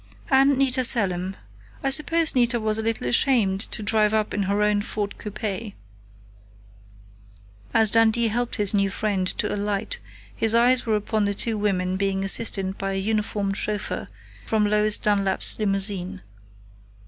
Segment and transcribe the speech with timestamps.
[0.31, 1.35] "And Nita Selim.
[1.83, 5.73] I suppose Nita was a little ashamed to drive up in her own Ford coupe."
[7.71, 9.99] As Dundee helped his new friend to alight
[10.35, 14.07] his eyes were upon the two women being assisted by a uniformed chauffeur
[14.47, 16.23] from Lois Dunlap's limousine.